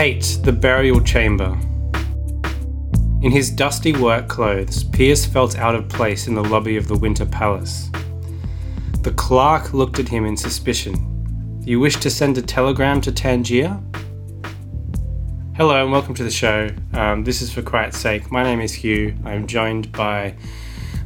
Eight, 0.00 0.38
the 0.44 0.52
burial 0.52 0.98
chamber. 1.02 1.58
In 3.20 3.30
his 3.30 3.50
dusty 3.50 3.92
work 3.92 4.28
clothes, 4.28 4.82
Pierce 4.82 5.26
felt 5.26 5.58
out 5.58 5.74
of 5.74 5.90
place 5.90 6.26
in 6.26 6.34
the 6.34 6.42
lobby 6.42 6.78
of 6.78 6.88
the 6.88 6.96
Winter 6.96 7.26
Palace. 7.26 7.90
The 9.02 9.12
clerk 9.14 9.74
looked 9.74 9.98
at 9.98 10.08
him 10.08 10.24
in 10.24 10.38
suspicion. 10.38 11.60
You 11.66 11.80
wish 11.80 11.96
to 11.96 12.08
send 12.08 12.38
a 12.38 12.40
telegram 12.40 13.02
to 13.02 13.12
Tangier? 13.12 13.78
Hello 15.54 15.82
and 15.82 15.92
welcome 15.92 16.14
to 16.14 16.24
the 16.24 16.30
show. 16.30 16.70
Um, 16.94 17.24
this 17.24 17.42
is 17.42 17.52
for 17.52 17.60
Quiet's 17.60 17.98
sake. 17.98 18.32
My 18.32 18.42
name 18.42 18.62
is 18.62 18.72
Hugh. 18.72 19.14
I'm 19.26 19.46
joined 19.46 19.92
by 19.92 20.34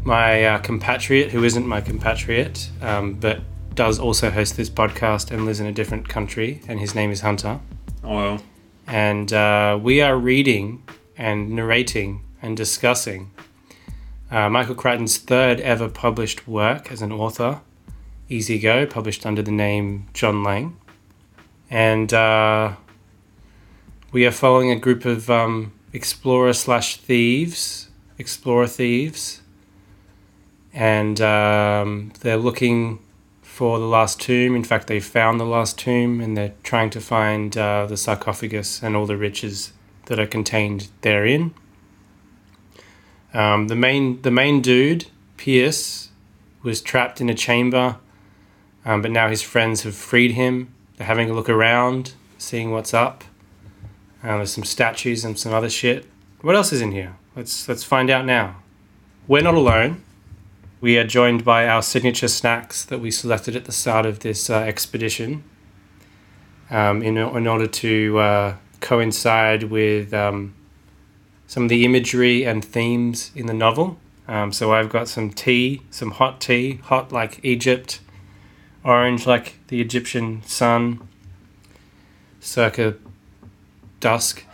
my 0.05 0.45
uh, 0.45 0.59
compatriot, 0.61 1.33
who 1.33 1.43
isn't 1.43 1.67
my 1.67 1.81
compatriot, 1.81 2.71
um, 2.81 3.15
but 3.15 3.41
does 3.75 3.99
also 3.99 4.31
host 4.31 4.57
this 4.57 4.71
podcast 4.71 5.33
and 5.33 5.47
lives 5.47 5.59
in 5.59 5.67
a 5.67 5.73
different 5.73 6.09
country, 6.09 6.61
and 6.69 6.79
his 6.79 6.95
name 6.95 7.11
is 7.11 7.23
Hunter 7.23 7.59
Hello. 8.03 8.39
And 8.95 9.33
uh, 9.33 9.77
we 9.83 10.01
are 10.03 10.17
reading 10.17 10.85
and 11.19 11.51
narrating 11.51 12.23
and 12.41 12.57
discussing 12.57 13.33
uh, 14.31 14.49
Michael 14.49 14.77
Crichton's 14.77 15.19
third 15.19 15.59
ever 15.63 15.89
published 15.89 16.47
work 16.47 16.93
as 16.93 17.03
an 17.03 17.11
author, 17.11 17.61
Easy 18.29 18.61
Go, 18.61 18.87
published 18.87 19.27
under 19.27 19.43
the 19.43 19.51
name 19.51 20.07
John 20.15 20.45
Lange. 20.45 20.77
And 21.69 22.15
uh, 22.15 22.77
we 24.13 24.25
are 24.27 24.31
following 24.31 24.71
a 24.71 24.77
group 24.77 25.05
of 25.05 25.29
um, 25.29 25.73
explorer 25.93 26.53
slash 26.53 26.97
thieves, 26.97 27.89
explorer 28.17 28.69
thieves, 28.69 29.43
and 30.73 31.21
um, 31.21 32.13
they're 32.21 32.37
looking 32.37 33.01
for 33.55 33.79
the 33.79 33.87
last 33.87 34.21
tomb. 34.21 34.57
In 34.57 34.65
fact, 34.65 34.89
they 34.89 34.99
found 34.99 35.39
the 35.39 35.47
last 35.47 35.79
tomb 35.79 36.21
and 36.21 36.37
they're 36.37 36.55
trying 36.65 36.91
to 36.91 37.01
find 37.01 37.57
uh, 37.57 37.87
the 37.87 37.97
sarcophagus 37.97 38.83
and 38.83 38.97
all 38.97 39.07
the 39.07 39.17
riches 39.17 39.73
that 40.07 40.19
are 40.19 40.27
contained 40.27 40.89
therein. 41.03 41.55
Um, 43.33 43.69
the 43.69 43.77
main 43.77 44.21
the 44.23 44.33
main 44.33 44.61
dude, 44.61 45.07
Pierce, 45.37 46.09
was 46.65 46.81
trapped 46.81 47.21
in 47.21 47.31
a 47.31 47.35
chamber, 47.35 47.99
um, 48.85 49.03
but 49.03 49.13
now 49.13 49.29
his 49.29 49.43
friends 49.43 49.85
have 49.85 49.95
freed 49.95 50.33
him. 50.33 50.75
They're 50.97 51.07
having 51.07 51.31
a 51.31 51.33
look 51.33 51.49
around, 51.49 52.15
seeing 52.39 52.73
what's 52.73 52.93
up. 52.93 53.23
Uh, 54.21 54.39
there's 54.39 54.53
some 54.53 54.65
statues 54.65 55.25
and 55.25 55.39
some 55.39 55.55
other 55.55 55.71
shit. 55.71 56.07
What 56.41 56.57
else 56.57 56.73
is 56.73 56.81
in 56.81 56.91
here? 56.91 57.15
Let's 57.37 57.69
let's 57.69 57.85
find 57.85 58.11
out 58.11 58.25
now. 58.27 58.57
We're 59.29 59.43
not 59.43 59.55
alone. 59.55 60.03
We 60.85 60.99
are 60.99 61.05
joined 61.05 61.47
by 61.47 61.67
our 61.67 61.81
signature 61.81 62.29
snacks 62.29 62.85
that 62.85 63.01
we 63.01 63.11
selected 63.11 63.57
at 63.57 63.65
the 63.65 63.73
start 63.73 64.05
of 64.05 64.19
this 64.19 64.51
uh, 64.51 64.57
expedition 64.57 65.43
um, 66.69 67.03
in, 67.03 67.17
in 67.17 67.47
order 67.47 67.67
to 67.67 68.19
uh, 68.19 68.57
coincide 68.83 69.63
with 69.63 70.13
um, 70.13 70.55
some 71.47 71.63
of 71.63 71.69
the 71.71 71.87
imagery 71.87 72.45
and 72.45 72.63
themes 72.63 73.31
in 73.35 73.47
the 73.47 73.55
novel. 73.55 73.97
Um, 74.29 74.53
so 74.53 74.75
I've 74.75 74.91
got 74.91 75.09
some 75.09 75.31
tea, 75.31 75.81
some 75.91 76.11
hot 76.11 76.39
tea, 76.39 76.75
hot 76.83 77.11
like 77.11 77.41
Egypt, 77.43 78.01
orange 78.85 79.27
like 79.27 79.55
the 79.69 79.81
Egyptian 79.81 80.43
sun, 80.43 81.09
circa 82.41 82.97
dusk, 84.01 84.45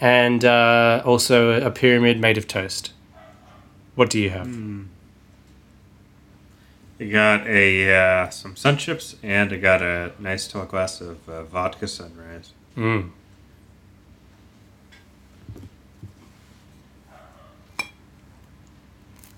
and 0.00 0.44
uh, 0.44 1.02
also 1.04 1.60
a 1.60 1.72
pyramid 1.72 2.20
made 2.20 2.38
of 2.38 2.46
toast. 2.46 2.92
What 3.96 4.10
do 4.10 4.20
you 4.20 4.30
have? 4.30 4.46
I 7.02 7.06
got 7.06 7.48
a 7.48 7.92
uh, 7.92 8.30
some 8.30 8.54
sun 8.54 8.76
chips 8.76 9.16
and 9.24 9.52
I 9.52 9.56
got 9.56 9.82
a 9.82 10.12
nice 10.20 10.46
tall 10.46 10.66
glass 10.66 11.00
of 11.00 11.28
uh, 11.28 11.42
vodka 11.42 11.88
sunrise. 11.88 12.52
Mm. 12.76 13.10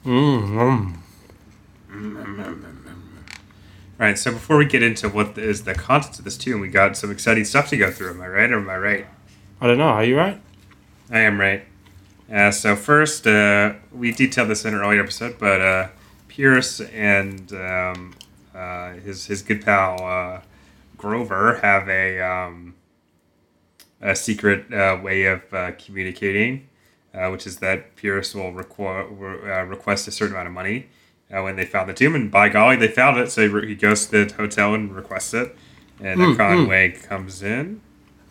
Mm. 0.05 0.97
All 3.97 4.07
right, 4.07 4.19
so 4.19 4.33
before 4.33 4.59
we 4.59 4.67
get 4.67 4.83
into 4.83 5.09
what 5.09 5.39
is 5.39 5.65
the 5.65 5.75
contents 5.75 6.19
of 6.19 6.27
this 6.27 6.37
tune, 6.37 6.61
we 6.61 6.69
got 6.69 6.99
some 6.99 7.11
exciting 7.11 7.47
stuff 7.47 7.71
to 7.71 7.79
go 7.79 7.91
through. 7.91 8.11
Am 8.11 8.21
I 8.21 8.29
right 8.29 8.53
or 8.53 8.59
am 8.59 8.69
I 8.69 8.77
right? 8.77 9.07
I 9.63 9.67
don't 9.67 9.79
know. 9.79 9.85
Are 9.85 10.05
you 10.05 10.19
right? 10.19 10.39
I 11.11 11.21
am 11.21 11.41
right. 11.41 11.65
Uh, 12.31 12.51
so 12.51 12.77
first, 12.77 13.27
uh, 13.27 13.73
we 13.91 14.13
detailed 14.13 14.51
this 14.51 14.67
in 14.67 14.75
an 14.75 14.81
earlier 14.81 15.01
episode, 15.03 15.39
but 15.39 15.63
uh, 15.63 15.89
Pierce 16.35 16.81
and 16.81 17.53
um, 17.53 18.13
uh, 18.55 18.95
his 18.95 19.27
his 19.27 19.41
good 19.43 19.65
pal 19.65 20.03
uh, 20.05 20.41
Grover 20.97 21.61
have 21.63 21.89
a 21.89 22.21
um, 22.21 22.75
a 24.01 24.17
secret 24.17 24.73
uh, 24.73 24.99
way 25.01 25.27
of 25.27 25.43
uh, 25.55 25.71
communicating, 25.79 26.67
uh, 27.15 27.29
which 27.29 27.47
is 27.47 27.59
that 27.59 27.95
Pierce 27.95 28.35
will 28.35 28.53
requ- 28.53 29.47
uh, 29.47 29.65
request 29.65 30.09
a 30.09 30.11
certain 30.11 30.35
amount 30.35 30.49
of 30.49 30.55
money 30.55 30.89
uh, 31.33 31.41
when 31.43 31.55
they 31.55 31.65
found 31.65 31.89
the 31.89 31.95
tomb, 31.95 32.17
and 32.17 32.31
by 32.33 32.49
golly, 32.49 32.77
they 32.77 32.89
found 32.89 33.17
it. 33.19 33.31
So 33.31 33.61
he, 33.61 33.75
goes 33.77 34.07
to 34.07 34.25
the 34.25 34.35
hotel 34.35 34.75
and 34.75 34.95
requests 34.95 35.35
it, 35.35 35.57
and 36.01 36.21
Mm, 36.21 36.37
Conway 36.37 36.91
comes 36.91 37.43
in. 37.45 37.81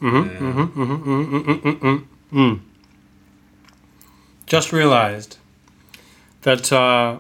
Mm-hmm, 0.02 0.16
and- 0.18 0.40
mm-hmm, 0.40 0.82
mm-hmm, 0.82 1.12
mm-hmm, 1.12 1.52
mm-hmm, 1.52 1.86
mm-hmm, 1.88 2.38
mm. 2.40 2.60
Just 4.46 4.74
realized 4.74 5.38
that 6.42 6.72
uh, 6.74 7.20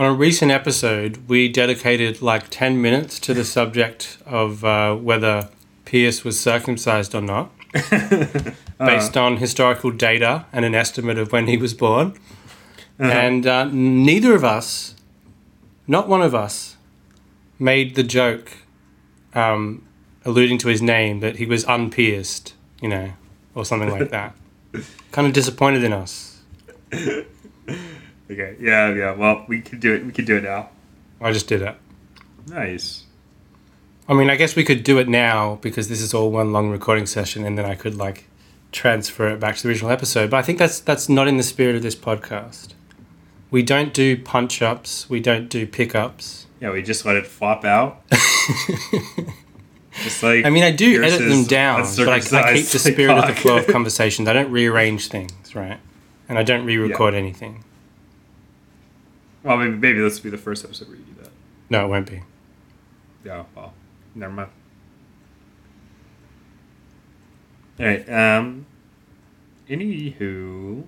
on 0.00 0.06
a 0.06 0.14
recent 0.14 0.50
episode, 0.50 1.28
we 1.28 1.46
dedicated 1.46 2.22
like 2.22 2.48
10 2.48 2.80
minutes 2.80 3.20
to 3.20 3.34
the 3.34 3.44
subject 3.44 4.16
of 4.24 4.64
uh, 4.64 4.96
whether 4.96 5.50
Pierce 5.84 6.24
was 6.24 6.40
circumcised 6.40 7.14
or 7.14 7.20
not, 7.20 7.52
based 8.78 9.18
on 9.18 9.36
historical 9.36 9.90
data 9.90 10.46
and 10.54 10.64
an 10.64 10.74
estimate 10.74 11.18
of 11.18 11.32
when 11.32 11.48
he 11.48 11.58
was 11.58 11.74
born. 11.74 12.14
And 12.98 13.46
uh, 13.46 13.64
neither 13.64 14.34
of 14.34 14.42
us, 14.42 14.94
not 15.86 16.08
one 16.08 16.22
of 16.22 16.34
us, 16.34 16.78
made 17.58 17.94
the 17.94 18.02
joke 18.02 18.52
um, 19.34 19.86
alluding 20.24 20.56
to 20.58 20.68
his 20.68 20.80
name 20.80 21.20
that 21.20 21.36
he 21.36 21.44
was 21.44 21.66
unpierced, 21.66 22.54
you 22.80 22.88
know, 22.88 23.12
or 23.54 23.66
something 23.66 23.90
like 23.90 24.08
that. 24.08 24.34
kind 25.12 25.26
of 25.26 25.34
disappointed 25.34 25.84
in 25.84 25.92
us. 25.92 26.40
Okay. 28.30 28.56
Yeah. 28.60 28.94
Yeah. 28.94 29.12
Well, 29.14 29.44
we 29.48 29.60
could 29.60 29.80
do 29.80 29.94
it. 29.94 30.04
We 30.04 30.12
could 30.12 30.26
do 30.26 30.36
it 30.36 30.44
now. 30.44 30.70
I 31.20 31.32
just 31.32 31.48
did 31.48 31.62
it. 31.62 31.76
Nice. 32.46 33.04
I 34.08 34.14
mean, 34.14 34.28
I 34.30 34.36
guess 34.36 34.56
we 34.56 34.64
could 34.64 34.82
do 34.82 34.98
it 34.98 35.08
now 35.08 35.58
because 35.62 35.88
this 35.88 36.00
is 36.00 36.12
all 36.14 36.30
one 36.30 36.52
long 36.52 36.70
recording 36.70 37.06
session, 37.06 37.44
and 37.44 37.56
then 37.56 37.64
I 37.64 37.74
could 37.74 37.94
like 37.94 38.26
transfer 38.72 39.28
it 39.28 39.40
back 39.40 39.56
to 39.56 39.62
the 39.62 39.68
original 39.68 39.90
episode. 39.90 40.30
But 40.30 40.38
I 40.38 40.42
think 40.42 40.58
that's 40.58 40.80
that's 40.80 41.08
not 41.08 41.28
in 41.28 41.36
the 41.36 41.42
spirit 41.42 41.76
of 41.76 41.82
this 41.82 41.94
podcast. 41.94 42.74
We 43.50 43.62
don't 43.62 43.92
do 43.92 44.16
punch 44.16 44.62
ups. 44.62 45.10
We 45.10 45.20
don't 45.20 45.48
do 45.48 45.66
pickups. 45.66 46.46
Yeah, 46.60 46.70
we 46.72 46.82
just 46.82 47.04
let 47.04 47.16
it 47.16 47.26
flop 47.26 47.64
out. 47.64 48.02
just 50.02 50.22
like 50.22 50.44
I 50.44 50.50
mean, 50.50 50.64
I 50.64 50.70
do 50.70 51.02
edit 51.02 51.20
them 51.28 51.44
down, 51.44 51.82
but 51.96 52.08
I, 52.08 52.16
I 52.16 52.54
keep 52.54 52.66
the 52.66 52.78
spirit 52.78 53.16
of 53.16 53.26
the 53.26 53.34
flow 53.34 53.58
of 53.58 53.66
conversations. 53.68 54.28
I 54.28 54.32
don't 54.32 54.50
rearrange 54.50 55.08
things, 55.08 55.54
right? 55.54 55.78
And 56.28 56.38
I 56.38 56.42
don't 56.44 56.64
re-record 56.64 57.14
anything. 57.14 57.64
Well, 59.42 59.56
maybe, 59.56 59.76
maybe 59.76 60.00
this 60.00 60.18
will 60.18 60.24
be 60.24 60.30
the 60.30 60.42
first 60.42 60.64
episode 60.64 60.88
where 60.88 60.96
you 60.96 61.04
do 61.04 61.22
that. 61.22 61.30
No, 61.68 61.84
it 61.84 61.88
won't 61.88 62.10
be. 62.10 62.22
Yeah. 63.24 63.44
Well, 63.54 63.72
never 64.14 64.32
mind. 64.32 64.50
All 67.78 67.86
right. 67.86 68.08
Um. 68.08 68.66
Anywho. 69.68 70.84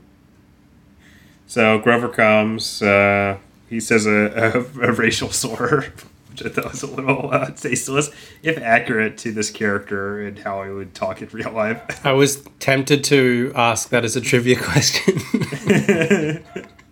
So 1.46 1.78
Grover 1.78 2.08
comes. 2.08 2.82
Uh, 2.82 3.38
he 3.68 3.80
says 3.80 4.06
a, 4.06 4.10
a, 4.10 4.88
a 4.88 4.92
racial 4.92 5.30
slur, 5.30 5.82
which 6.30 6.44
I 6.44 6.48
thought 6.48 6.72
was 6.72 6.82
a 6.82 6.86
little 6.86 7.30
uh, 7.32 7.50
tasteless, 7.50 8.10
if 8.42 8.58
accurate 8.58 9.16
to 9.18 9.32
this 9.32 9.50
character 9.50 10.20
and 10.20 10.38
how 10.38 10.62
he 10.64 10.70
would 10.70 10.94
talk 10.94 11.22
in 11.22 11.28
real 11.30 11.52
life. 11.52 11.80
I 12.06 12.12
was 12.12 12.42
tempted 12.58 13.04
to 13.04 13.52
ask 13.54 13.88
that 13.90 14.04
as 14.04 14.16
a 14.16 14.20
trivia 14.20 14.56
question. 14.56 15.18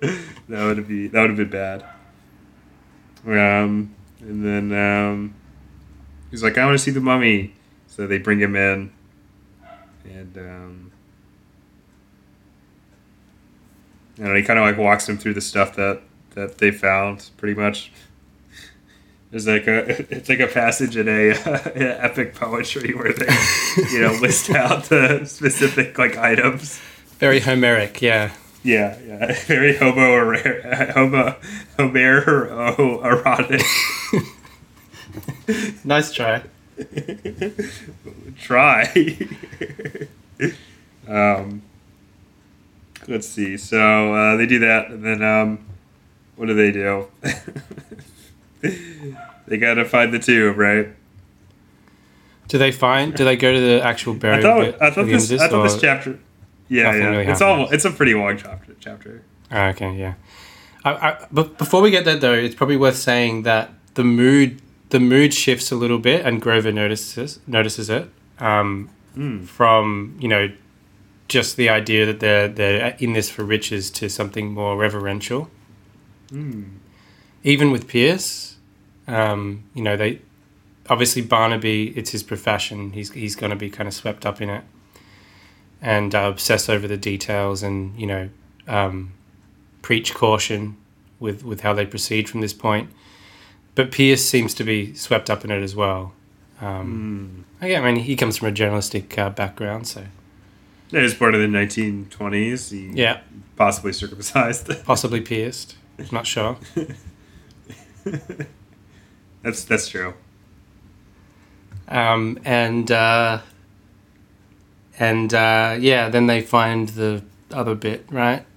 that 0.50 0.64
would 0.64 0.88
be 0.88 1.06
that 1.08 1.20
would 1.20 1.31
have 1.31 1.37
been 1.37 1.50
bad. 1.50 1.85
Um, 3.25 3.94
and 4.20 4.44
then 4.44 4.73
um, 4.73 5.35
he's 6.31 6.43
like, 6.43 6.58
"I 6.58 6.64
want 6.64 6.76
to 6.76 6.82
see 6.82 6.91
the 6.91 7.00
mummy," 7.00 7.55
so 7.87 8.06
they 8.06 8.19
bring 8.19 8.41
him 8.41 8.56
in, 8.56 8.91
and 10.05 10.38
um, 10.38 10.93
you 14.19 14.25
know, 14.25 14.35
he 14.35 14.43
kind 14.43 14.58
of 14.58 14.64
like 14.64 14.76
walks 14.76 15.08
him 15.08 15.19
through 15.19 15.35
the 15.35 15.41
stuff 15.41 15.76
that 15.76 16.02
that 16.35 16.58
they 16.58 16.73
found, 16.73 17.31
pretty 17.37 17.58
much. 17.58 17.93
There's 19.31 19.47
like 19.47 19.69
a 19.69 19.88
it's 20.12 20.29
like 20.29 20.41
a 20.41 20.49
passage 20.49 20.97
in 20.97 21.08
a 21.08 21.31
uh, 21.47 21.70
epic 21.75 22.35
poetry 22.35 22.93
where 22.93 23.12
they 23.12 23.32
you 23.93 24.00
know 24.00 24.12
list 24.20 24.50
out 24.50 24.85
the 24.87 25.25
specific 25.26 25.97
like 25.97 26.17
items. 26.17 26.81
Very 27.19 27.41
Homeric, 27.41 28.02
yeah. 28.02 28.32
Yeah, 28.62 28.99
yeah, 29.07 29.33
very 29.47 29.77
homo 29.77 30.37
homo 30.95 31.37
homo 31.79 33.03
erotic. 33.03 33.62
nice 35.85 36.12
try. 36.12 36.43
try. 38.39 39.19
um, 41.09 41.62
let's 43.09 43.27
see. 43.27 43.57
So 43.57 44.15
uh, 44.15 44.37
they 44.37 44.47
do 44.47 44.59
that, 44.59 44.91
and 44.91 45.05
then 45.05 45.23
um, 45.23 45.65
what 46.37 46.47
do 46.47 46.55
they 46.55 46.71
do? 46.71 47.07
they 49.47 49.57
gotta 49.57 49.87
find 49.87 50.12
the 50.12 50.19
tube, 50.19 50.59
right? 50.59 50.89
Do 52.49 52.59
they 52.59 52.73
find? 52.73 53.15
Do 53.15 53.25
they 53.25 53.37
go 53.37 53.53
to 53.53 53.61
the 53.61 53.81
actual 53.83 54.12
burial? 54.15 54.41
I 54.41 54.43
thought. 54.43 54.83
I 54.83 54.91
thought 54.91 55.09
end 55.09 55.21
this. 55.21 55.41
I 55.41 55.49
thought 55.49 55.61
or- 55.61 55.69
this 55.69 55.81
chapter. 55.81 56.19
Yeah, 56.71 56.95
yeah. 56.95 57.09
really 57.09 57.27
it's 57.27 57.43
all. 57.43 57.69
It's 57.71 57.85
a 57.85 57.91
pretty 57.91 58.15
long 58.15 58.39
chapter. 58.39 58.75
Chapter. 58.81 59.23
Oh, 59.51 59.65
okay, 59.67 59.93
yeah. 59.97 60.15
I, 60.85 60.91
I, 60.93 61.27
but 61.31 61.59
before 61.59 61.83
we 61.83 61.91
get 61.91 62.05
there, 62.05 62.17
though, 62.17 62.33
it's 62.33 62.55
probably 62.55 62.77
worth 62.77 62.97
saying 62.97 63.43
that 63.43 63.75
the 63.95 64.05
mood 64.05 64.63
the 64.91 65.01
mood 65.01 65.35
shifts 65.35 65.71
a 65.73 65.77
little 65.77 65.99
bit, 65.99 66.25
and 66.25 66.41
Grover 66.41 66.73
notices 66.73 67.41
notices 67.47 67.91
it 67.91 68.09
um, 68.39 68.89
Mm. 69.17 69.45
from 69.45 70.17
you 70.21 70.29
know 70.29 70.53
just 71.27 71.57
the 71.57 71.69
idea 71.69 72.07
that 72.07 72.21
they're 72.21 72.47
they're 72.49 72.97
in 73.01 73.13
this 73.13 73.29
for 73.29 73.43
riches 73.45 73.91
to 73.91 74.09
something 74.09 74.55
more 74.55 74.77
reverential. 74.77 75.51
Mm. 76.31 76.77
Even 77.43 77.73
with 77.73 77.89
Pierce, 77.89 78.57
um, 79.09 79.65
you 79.75 79.83
know 79.83 79.97
they 79.97 80.21
obviously 80.89 81.23
Barnaby. 81.23 81.93
It's 81.97 82.11
his 82.11 82.23
profession. 82.23 82.93
He's 82.93 83.11
he's 83.13 83.35
going 83.35 83.51
to 83.51 83.57
be 83.57 83.69
kind 83.69 83.89
of 83.89 83.95
swept 83.95 84.25
up 84.25 84.41
in 84.41 84.49
it 84.49 84.63
and 85.82 86.15
uh, 86.15 86.21
obsess 86.32 86.69
over 86.69 86.87
the 86.88 86.97
details, 86.97 87.62
and 87.62 87.99
you 88.00 88.06
know. 88.06 88.29
Um, 88.69 89.12
preach 89.82 90.12
caution 90.15 90.77
with, 91.19 91.43
with 91.43 91.62
how 91.62 91.73
they 91.73 91.87
proceed 91.87 92.29
from 92.29 92.43
this 92.43 92.53
point. 92.53 92.91
But 93.75 93.91
Pierce 93.91 94.23
seems 94.25 94.53
to 94.55 94.62
be 94.62 94.94
swept 94.94 95.31
up 95.31 95.43
in 95.43 95.50
it 95.50 95.62
as 95.62 95.75
well. 95.75 96.12
Um, 96.61 97.47
Mm. 97.62 97.69
yeah, 97.71 97.81
I 97.81 97.85
mean, 97.93 98.05
he 98.05 98.15
comes 98.15 98.37
from 98.37 98.49
a 98.49 98.53
journalistic 98.53 99.17
uh, 99.19 99.31
background, 99.31 99.87
so 99.88 100.05
It 100.93 101.03
is 101.03 101.15
part 101.15 101.35
of 101.35 101.41
the 101.41 101.47
1920s. 101.49 102.71
He 102.71 102.91
yeah, 102.94 103.21
Possibly 103.56 103.94
circumcised. 103.94 104.69
possibly 104.85 105.23
pierced. 105.23 105.76
Not 106.12 106.26
sure. 106.26 106.59
that's 109.43 109.65
that's 109.65 109.88
true. 109.88 110.15
Um, 111.88 112.38
and 112.44 112.91
uh, 112.93 113.41
and 115.00 115.35
uh, 115.35 115.76
yeah, 115.81 116.08
then 116.08 116.26
they 116.26 116.41
find 116.43 116.91
the 116.91 117.25
other 117.50 117.75
bit, 117.75 118.06
right? 118.11 118.44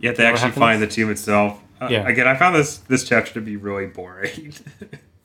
You 0.00 0.12
they 0.12 0.26
actually 0.26 0.50
find 0.50 0.82
the 0.82 0.86
tomb 0.86 1.10
itself. 1.10 1.58
Uh, 1.80 1.88
Yeah. 1.90 2.06
Again, 2.06 2.28
I 2.28 2.36
found 2.36 2.54
this 2.54 2.76
this 2.76 3.04
chapter 3.04 3.32
to 3.34 3.40
be 3.40 3.56
really 3.56 3.86
boring. 3.86 4.52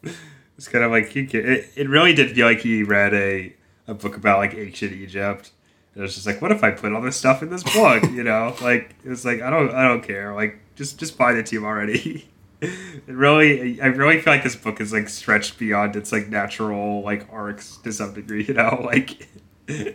it's 0.58 0.70
kind 0.70 0.86
of 0.86 0.92
like 0.92 1.14
it, 1.18 1.34
it 1.76 1.90
really 1.90 2.14
did 2.14 2.34
feel 2.34 2.46
like 2.46 2.60
he 2.60 2.84
read 2.84 3.14
a, 3.14 3.54
a 3.88 3.94
book 3.94 4.16
about 4.16 4.38
like 4.38 4.54
ancient 4.54 4.94
Egypt. 4.94 5.52
It 5.98 6.00
was 6.02 6.16
just 6.16 6.26
like, 6.26 6.42
what 6.42 6.54
if 6.54 6.64
I 6.64 6.72
put 6.72 6.94
all 6.94 7.02
this 7.02 7.18
stuff 7.18 7.44
in 7.44 7.50
this 7.50 7.64
book? 7.64 8.04
You 8.04 8.24
know, 8.24 8.56
like 8.62 8.96
it 9.04 9.10
was 9.10 9.26
like 9.26 9.42
I 9.42 9.50
don't 9.50 9.72
I 9.72 9.86
don't 9.86 10.02
care. 10.02 10.34
Like 10.34 10.60
just 10.78 10.98
just 10.98 11.16
find 11.16 11.38
the 11.38 11.44
tomb 11.44 11.66
already. 11.66 12.30
It 12.62 12.74
really, 13.08 13.82
I 13.82 13.88
really 13.88 14.20
feel 14.20 14.34
like 14.34 14.44
this 14.44 14.56
book 14.56 14.82
is 14.82 14.92
like 14.92 15.10
stretched 15.10 15.58
beyond 15.58 15.96
its 15.96 16.12
like 16.12 16.28
natural 16.28 17.02
like 17.02 17.28
arcs 17.32 17.78
to 17.78 17.92
some 17.92 18.14
degree. 18.14 18.44
You 18.50 18.54
know, 18.56 18.82
like 18.84 19.28
I 19.70 19.94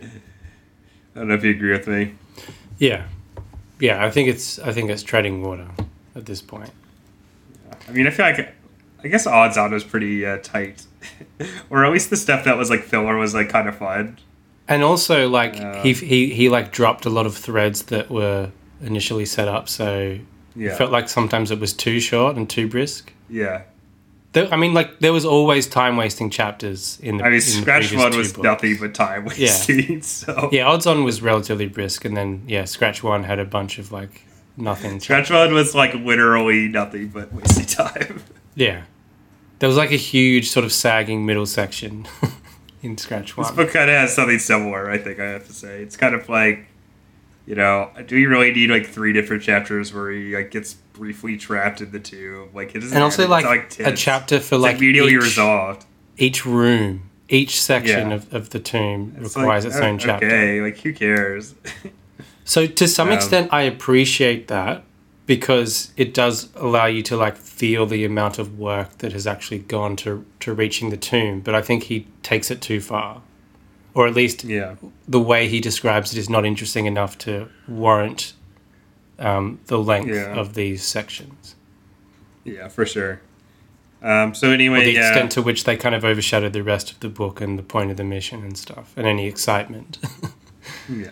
don't 1.15 1.27
know 1.27 1.33
if 1.33 1.43
you 1.43 1.51
agree 1.51 1.71
with 1.71 1.87
me. 1.87 2.15
Yeah, 2.77 3.07
yeah. 3.79 4.03
I 4.03 4.09
think 4.09 4.29
it's 4.29 4.59
I 4.59 4.71
think 4.71 4.89
it's 4.89 5.03
treading 5.03 5.43
water 5.43 5.67
at 6.15 6.25
this 6.25 6.41
point. 6.41 6.71
I 7.87 7.91
mean, 7.91 8.07
I 8.07 8.09
feel 8.09 8.25
like 8.25 8.55
I 9.03 9.07
guess 9.07 9.27
odds 9.27 9.57
on 9.57 9.71
was 9.71 9.83
pretty 9.83 10.25
uh, 10.25 10.39
tight, 10.41 10.85
or 11.69 11.85
at 11.85 11.91
least 11.91 12.09
the 12.09 12.17
stuff 12.17 12.45
that 12.45 12.57
was 12.57 12.69
like 12.69 12.81
filler 12.83 13.17
was 13.17 13.33
like 13.33 13.49
kind 13.49 13.67
of 13.67 13.77
fun. 13.77 14.17
And 14.67 14.81
also, 14.81 15.29
like 15.29 15.55
he 15.83 15.93
he 15.93 16.33
he 16.33 16.49
like 16.49 16.71
dropped 16.71 17.05
a 17.05 17.09
lot 17.09 17.25
of 17.25 17.35
threads 17.35 17.83
that 17.83 18.09
were 18.09 18.51
initially 18.81 19.25
set 19.25 19.47
up, 19.47 19.69
so 19.69 20.17
Yeah, 20.55 20.71
it 20.73 20.77
felt 20.77 20.91
like 20.91 21.09
sometimes 21.09 21.51
it 21.51 21.59
was 21.59 21.73
too 21.73 21.99
short 21.99 22.35
and 22.35 22.49
too 22.49 22.67
brisk. 22.67 23.11
yeah. 23.29 23.63
There, 24.33 24.53
I 24.53 24.57
mean, 24.57 24.73
like 24.73 24.99
there 24.99 25.13
was 25.13 25.23
always 25.23 25.65
time 25.65 25.95
wasting 25.95 26.29
chapters 26.29 26.99
in 27.01 27.17
the. 27.17 27.23
I 27.23 27.29
mean, 27.29 27.39
Scratch 27.39 27.93
One 27.93 28.17
was 28.17 28.33
books. 28.33 28.43
nothing 28.43 28.75
but 28.77 28.93
time 28.93 29.23
wasting. 29.25 30.01
So 30.01 30.49
Yeah, 30.51 30.67
odds 30.67 30.85
on 30.85 31.05
was 31.05 31.21
relatively 31.21 31.67
brisk, 31.67 32.03
and 32.03 32.17
then 32.17 32.43
yeah, 32.45 32.65
Scratch 32.65 33.01
One 33.01 33.23
had 33.23 33.39
a 33.39 33.45
bunch 33.45 33.79
of 33.79 33.93
like 33.93 34.25
nothing. 34.57 34.99
Scratch 34.99 35.29
One 35.31 35.53
was 35.53 35.73
like 35.73 35.93
literally 35.93 36.67
nothing 36.67 37.07
but 37.09 37.31
wasting 37.31 37.65
time. 37.65 38.21
Yeah, 38.55 38.83
there 39.59 39.69
was 39.69 39.77
like 39.77 39.91
a 39.91 39.97
huge 39.97 40.49
sort 40.49 40.65
of 40.65 40.71
sagging 40.73 41.25
middle 41.25 41.45
section 41.45 42.05
in 42.81 42.97
Scratch 42.97 43.37
One. 43.37 43.47
This 43.47 43.55
book 43.55 43.71
kind 43.71 43.89
of 43.89 43.95
has 43.95 44.13
something 44.15 44.39
similar. 44.39 44.89
I 44.89 44.97
think 44.97 45.17
I 45.19 45.25
have 45.27 45.45
to 45.47 45.53
say 45.53 45.81
it's 45.81 45.95
kind 45.97 46.13
of 46.15 46.27
like, 46.27 46.67
you 47.45 47.55
know, 47.55 47.91
do 48.07 48.17
you 48.17 48.29
really 48.29 48.51
need 48.51 48.69
like 48.69 48.87
three 48.87 49.13
different 49.13 49.43
chapters 49.43 49.93
where 49.93 50.11
he 50.11 50.35
like 50.35 50.51
gets 50.51 50.73
briefly 50.93 51.37
trapped 51.37 51.81
in 51.81 51.91
the 51.91 51.99
tube? 51.99 52.55
Like 52.55 52.75
it 52.75 52.79
doesn't. 52.79 52.93
and 52.95 53.03
also 53.03 53.27
like, 53.27 53.45
not, 53.45 53.79
a 53.87 53.95
chapter 53.95 54.39
for 54.39 54.55
It's 54.55 54.61
like 54.61 54.73
like 54.73 54.77
immediately 54.77 55.13
each, 55.13 55.21
resolved. 55.21 55.85
each 56.17 56.45
room, 56.45 57.09
each 57.29 57.61
section 57.61 58.09
Yeah. 58.09 58.15
of, 58.15 58.33
of 58.33 58.49
the 58.51 58.59
tomb 58.59 59.15
It's 59.19 59.35
requires 59.35 59.65
like, 59.65 59.73
its 59.73 59.81
own 59.81 59.95
uh, 59.95 59.99
chapter. 59.99 60.25
Okay, 60.27 60.61
like 60.61 60.77
who 60.79 60.93
cares? 60.93 61.55
So 62.47 62.67
to 62.67 62.87
some 62.87 63.07
Um, 63.07 63.13
extent, 63.15 63.49
I 63.51 63.63
appreciate 63.63 64.47
that 64.49 64.83
because 65.25 65.91
it 65.97 66.13
does 66.13 66.49
allow 66.55 66.85
you 66.85 67.01
to 67.01 67.17
like 67.17 67.37
feel 67.37 67.87
the 67.87 68.05
amount 68.05 68.37
of 68.37 68.59
work 68.59 68.99
that 68.99 69.13
has 69.13 69.25
actually 69.25 69.57
gone 69.59 69.95
to 69.97 70.23
to 70.41 70.53
reaching 70.53 70.91
the 70.91 70.97
tomb. 70.97 71.39
But 71.39 71.55
I 71.55 71.63
think 71.63 71.85
he 71.85 72.05
takes 72.21 72.51
it 72.51 72.61
too 72.61 72.79
far, 72.79 73.23
or 73.95 74.05
at 74.07 74.13
least 74.13 74.43
yeah. 74.43 74.75
the 75.07 75.19
way 75.19 75.47
he 75.47 75.59
describes 75.59 76.13
it 76.13 76.19
is 76.19 76.29
not 76.29 76.45
interesting 76.45 76.85
enough 76.85 77.17
to 77.19 77.47
warrant 77.67 78.33
um, 79.17 79.59
the 79.67 79.79
length 79.79 80.09
Yeah. 80.09 80.35
of 80.39 80.53
these 80.53 80.83
sections, 80.83 81.55
Yeah, 82.43 82.67
for 82.67 82.85
sure. 82.85 83.21
Um, 84.03 84.35
so 84.35 84.51
or 84.51 84.53
anyway, 84.53 84.83
the 84.85 84.91
yeah, 84.91 85.07
extent 85.07 85.31
to 85.31 85.41
which 85.41 85.63
they 85.63 85.75
kind 85.77 85.95
of 85.95 86.05
overshadowed 86.05 86.53
the 86.53 86.61
rest 86.61 86.91
of 86.91 86.99
the 86.99 87.09
book 87.09 87.41
and 87.41 87.57
the 87.57 87.63
point 87.63 87.89
of 87.89 87.97
the 87.97 88.03
mission 88.03 88.43
and 88.43 88.55
stuff, 88.57 88.93
and 88.95 89.07
any 89.07 89.25
excitement. 89.27 89.97
yeah. 90.89 91.07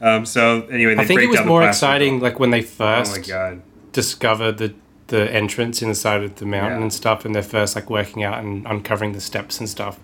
Um, 0.00 0.24
so 0.24 0.62
anyway, 0.70 0.94
they 0.94 1.02
I 1.02 1.04
think 1.04 1.18
break 1.18 1.28
it 1.28 1.30
was 1.38 1.44
more 1.46 1.66
exciting, 1.66 2.20
like 2.20 2.38
when 2.38 2.50
they 2.50 2.60
Oh 2.60 2.66
first 2.66 3.16
my 3.16 3.22
god! 3.26 3.62
discover 3.92 4.52
the 4.52 4.74
the 5.08 5.32
entrance 5.34 5.82
in 5.82 5.88
the 5.88 5.94
side 5.96 6.22
of 6.22 6.36
the 6.36 6.46
mountain 6.46 6.78
Yeah. 6.78 6.82
and 6.82 6.92
stuff, 6.92 7.24
and 7.24 7.34
they're 7.34 7.42
first 7.42 7.74
like 7.74 7.90
working 7.90 8.22
out 8.22 8.38
and 8.38 8.64
uncovering 8.66 9.12
the 9.12 9.20
steps 9.20 9.58
and 9.58 9.68
stuff. 9.68 9.98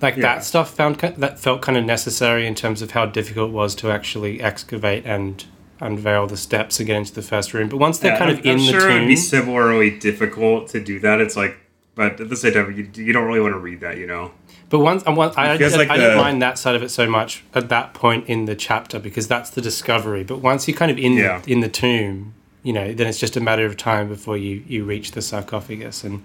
Like 0.00 0.16
Yeah. 0.16 0.22
that 0.22 0.44
stuff 0.44 0.74
found 0.74 0.96
that 0.98 1.38
felt 1.40 1.60
kind 1.62 1.76
of 1.76 1.84
necessary 1.84 2.46
in 2.46 2.54
terms 2.54 2.82
of 2.82 2.92
how 2.92 3.06
difficult 3.06 3.50
it 3.50 3.52
was 3.54 3.74
to 3.76 3.90
actually 3.90 4.40
excavate 4.40 5.04
and 5.04 5.44
unveil 5.80 6.26
the 6.26 6.36
steps 6.36 6.78
get 6.78 6.90
into 6.96 7.12
the 7.14 7.22
first 7.22 7.52
room. 7.54 7.68
But 7.68 7.78
once 7.78 7.98
they're 7.98 8.12
Yeah, 8.12 8.18
kind 8.18 8.30
I'm, 8.30 8.38
of 8.38 8.44
in 8.46 8.52
I'm 8.52 8.58
the 8.66 8.72
sure 8.72 8.80
tomb, 8.90 9.06
be 9.08 9.16
similarly 9.16 9.90
difficult 9.90 10.68
to 10.70 10.80
do 10.80 10.98
that. 11.00 11.20
It's 11.20 11.36
like, 11.36 11.56
but 11.94 12.20
at 12.20 12.28
the 12.28 12.36
same 12.36 12.52
time, 12.54 12.72
you, 12.76 12.88
you 13.04 13.12
don't 13.12 13.24
really 13.26 13.40
want 13.40 13.54
to 13.54 13.58
read 13.58 13.80
that, 13.80 13.96
you 13.98 14.06
know. 14.06 14.30
but 14.70 14.78
once 14.80 15.02
I, 15.06 15.10
want, 15.10 15.36
I, 15.38 15.54
I, 15.54 15.56
like 15.56 15.90
I 15.90 15.96
didn't 15.96 16.16
mind 16.16 16.42
that 16.42 16.58
side 16.58 16.76
of 16.76 16.82
it 16.82 16.90
so 16.90 17.08
much 17.08 17.42
at 17.54 17.68
that 17.70 17.94
point 17.94 18.28
in 18.28 18.44
the 18.44 18.54
chapter 18.54 18.98
because 19.00 19.26
that's 19.26 19.50
the 19.50 19.60
discovery. 19.60 20.22
But 20.24 20.38
once 20.38 20.68
you're 20.68 20.76
kind 20.76 20.90
of 20.92 20.98
in 20.98 21.14
Yeah. 21.14 21.42
in 21.46 21.60
the 21.60 21.68
tomb, 21.68 22.34
you 22.62 22.72
know, 22.72 22.92
then 22.92 23.06
it's 23.08 23.18
just 23.18 23.36
a 23.36 23.40
matter 23.40 23.64
of 23.66 23.76
time 23.76 24.08
before 24.08 24.36
you 24.36 24.62
you 24.68 24.84
reach 24.84 25.12
the 25.12 25.22
sarcophagus 25.22 26.04
and 26.04 26.22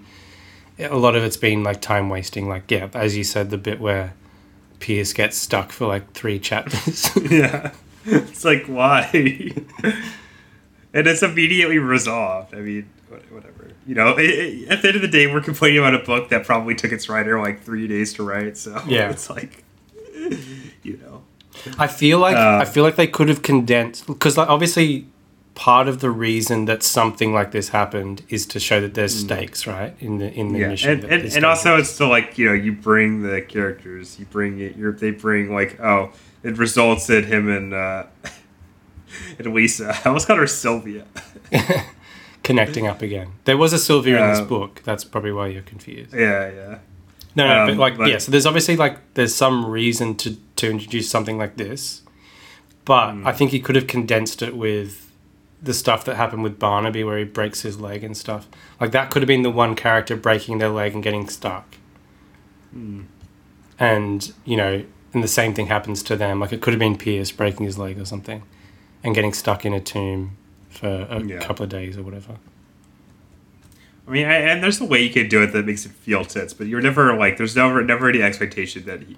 a 0.78 0.96
lot 0.96 1.14
of 1.16 1.22
it's 1.24 1.36
been 1.36 1.62
like 1.62 1.80
time 1.80 2.08
wasting 2.08 2.48
like 2.48 2.70
yeah 2.70 2.88
as 2.94 3.16
you 3.16 3.24
said 3.24 3.50
the 3.50 3.58
bit 3.58 3.80
where 3.80 4.14
pierce 4.80 5.12
gets 5.12 5.36
stuck 5.36 5.70
for 5.72 5.86
like 5.86 6.12
three 6.12 6.38
chapters 6.38 7.10
yeah, 7.30 7.70
it's 8.04 8.44
like 8.44 8.66
why? 8.66 9.08
and 10.92 11.06
it's 11.06 11.22
immediately 11.22 11.78
resolved. 11.78 12.54
I 12.54 12.58
mean, 12.60 12.88
whatever. 13.30 13.70
You 13.86 13.94
know, 13.94 14.10
it, 14.18 14.24
it- 14.30 14.68
at 14.68 14.82
the 14.82 14.88
end 14.88 14.96
of 14.96 15.02
the 15.02 15.08
day, 15.08 15.26
we're 15.26 15.40
complaining 15.40 15.78
about 15.78 15.94
a 15.94 15.98
book 16.04 16.28
that 16.30 16.44
probably 16.44 16.74
took 16.74 16.92
its 16.92 17.08
writer 17.08 17.40
like 17.40 17.62
three 17.62 17.88
days 17.88 18.12
to 18.14 18.22
write. 18.22 18.56
So 18.56 18.80
Yeah. 18.86 19.10
it's 19.14 19.30
like, 19.30 19.64
you 20.82 20.98
know, 21.02 21.22
I 21.78 21.86
feel 21.86 22.18
like 22.18 22.36
Uh, 22.36 22.58
I 22.60 22.64
feel 22.64 22.84
like 22.84 22.96
they 22.96 23.06
could 23.06 23.28
have 23.28 23.42
condensed 23.42 24.06
because 24.06 24.36
like 24.36 24.48
obviously 24.48 25.06
part 25.54 25.86
of 25.88 26.00
the 26.00 26.10
reason 26.10 26.64
that 26.64 26.82
something 26.82 27.32
like 27.32 27.52
this 27.52 27.68
happened 27.68 28.22
is 28.28 28.44
to 28.46 28.58
show 28.58 28.80
that 28.80 28.94
there's 28.94 29.14
stakes, 29.14 29.66
right? 29.66 29.94
In 30.00 30.18
the 30.18 30.32
in 30.32 30.52
the 30.52 30.58
Mm. 30.58 30.62
yeah, 30.62 30.68
mission. 30.68 30.90
and 30.90 31.04
and, 31.04 31.32
and 31.36 31.44
also 31.44 31.76
it's 31.76 31.96
to 31.98 32.06
like 32.06 32.36
you 32.38 32.46
know, 32.46 32.52
you 32.54 32.72
bring 32.72 33.22
the 33.22 33.40
characters, 33.42 34.18
you 34.18 34.26
bring 34.26 34.58
it, 34.60 34.76
you're 34.76 34.92
they 34.92 35.10
bring 35.12 35.54
like 35.54 35.78
oh, 35.80 36.10
it 36.42 36.58
results 36.58 37.08
in 37.08 37.24
him 37.24 37.48
and 37.48 37.72
uh, 37.72 38.04
and 39.38 39.54
Lisa. 39.54 39.94
I 40.04 40.08
almost 40.08 40.26
called 40.26 40.40
her 40.40 40.46
Sylvia. 40.46 41.04
connecting 42.42 42.86
up 42.86 43.00
again. 43.02 43.28
There 43.44 43.56
was 43.56 43.72
a 43.72 43.78
Sylvia 43.78 44.22
in 44.22 44.30
this 44.30 44.40
Uh, 44.40 44.44
book. 44.44 44.82
That's 44.84 45.02
probably 45.04 45.32
why 45.32 45.46
you're 45.48 45.62
confused. 45.62 46.12
yeah, 46.14 46.50
yeah. 46.50 46.78
No, 47.36 47.46
no, 47.48 47.66
but 47.66 47.72
Um, 47.72 47.78
like 47.78 47.96
but- 47.96 48.08
yeah. 48.10 48.18
So 48.18 48.30
there's 48.30 48.46
obviously 48.46 48.76
like 48.76 48.98
there's 49.14 49.34
some 49.34 49.66
reason 49.66 50.14
to 50.16 50.36
to 50.56 50.70
introduce 50.70 51.08
something 51.10 51.38
like 51.38 51.56
this, 51.56 52.02
but 52.84 53.12
Hmm. 53.12 53.26
I 53.26 53.32
think 53.32 53.50
he 53.50 53.60
could 53.60 53.74
have 53.76 53.86
condensed 53.86 54.42
it 54.42 54.56
with 54.56 55.03
the 55.64 55.74
stuff 55.74 56.04
that 56.04 56.16
happened 56.16 56.42
with 56.42 56.58
Barnaby, 56.58 57.02
where 57.04 57.18
he 57.18 57.24
breaks 57.24 57.62
his 57.62 57.80
leg 57.80 58.04
and 58.04 58.16
stuff. 58.16 58.46
Like 58.80 58.92
that 58.92 59.10
could 59.10 59.22
have 59.22 59.26
been 59.28 59.42
the 59.42 59.50
one 59.50 59.74
character 59.74 60.14
breaking 60.16 60.58
their 60.58 60.68
leg 60.68 60.94
and 60.94 61.02
getting 61.02 61.28
stuck, 61.28 61.76
Hmm. 62.72 63.02
and 63.78 64.32
you 64.44 64.56
know, 64.56 64.84
and 65.12 65.22
the 65.22 65.28
same 65.28 65.54
thing 65.54 65.66
happens 65.66 66.02
to 66.04 66.16
them. 66.16 66.40
Like 66.40 66.52
it 66.52 66.60
could 66.60 66.72
have 66.72 66.80
been 66.80 66.96
Pierce 66.98 67.30
breaking 67.32 67.66
his 67.66 67.78
leg 67.78 67.98
or 67.98 68.04
something, 68.04 68.42
and 69.02 69.14
getting 69.14 69.32
stuck 69.32 69.64
in 69.64 69.72
a 69.72 69.80
tomb 69.80 70.36
for 70.70 71.06
a 71.10 71.22
Yeah. 71.22 71.38
couple 71.38 71.62
of 71.64 71.68
days 71.70 71.96
or 71.96 72.02
whatever. 72.02 72.36
I 74.06 74.10
mean, 74.10 74.26
I, 74.26 74.34
and 74.34 74.62
there's 74.62 74.80
a 74.80 74.84
way 74.84 75.02
you 75.02 75.10
could 75.10 75.30
do 75.30 75.42
it 75.42 75.52
that 75.52 75.64
makes 75.64 75.86
it 75.86 75.92
feel 75.92 76.24
tits, 76.26 76.52
but 76.52 76.66
you're 76.66 76.82
never 76.82 77.16
like, 77.16 77.38
there's 77.38 77.56
never 77.56 77.82
never 77.82 78.08
any 78.10 78.20
expectation 78.22 78.84
that 78.84 79.02
he, 79.02 79.16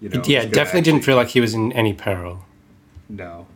you 0.00 0.08
know, 0.08 0.22
yeah, 0.24 0.38
is 0.40 0.44
it 0.44 0.48
gonna 0.48 0.54
definitely 0.54 0.82
didn't 0.82 1.04
feel 1.04 1.16
like 1.16 1.28
he 1.28 1.40
was 1.40 1.52
in 1.54 1.72
any 1.72 1.92
peril. 1.92 2.44
No, 3.08 3.46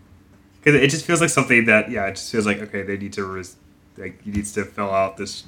because 0.65 0.81
it 0.81 0.89
just 0.89 1.05
feels 1.05 1.21
like 1.21 1.31
something 1.31 1.67
that 1.67 1.91
yeah, 1.91 2.07
it 2.07 2.17
just 2.17 2.33
feels 2.33 2.47
like 2.47 2.59
okay, 2.59 2.83
they 2.83 2.97
need 2.97 3.13
to 3.15 3.25
res- 3.25 3.57
like 3.99 4.23
he 4.23 4.31
needs 4.31 4.53
to 4.55 4.65
fill 4.65 4.91
out 4.91 5.17
this 5.17 5.45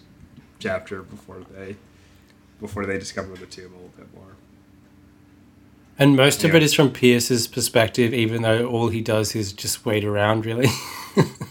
chapter 0.58 1.02
before 1.02 1.42
they 1.56 1.76
before 2.60 2.84
they 2.86 2.98
discover 2.98 3.34
the 3.34 3.46
tomb 3.46 3.72
a 3.72 3.76
little 3.76 3.92
bit 3.96 4.14
more. 4.14 4.36
And 5.98 6.14
most 6.14 6.44
of 6.44 6.54
it 6.54 6.62
is 6.62 6.74
from 6.74 6.90
Pierce's 6.90 7.48
perspective, 7.48 8.12
even 8.12 8.42
though 8.42 8.66
all 8.66 8.88
he 8.88 9.00
does 9.00 9.34
is 9.34 9.54
just 9.54 9.86
wait 9.86 10.04
around, 10.04 10.44
really. 10.44 10.68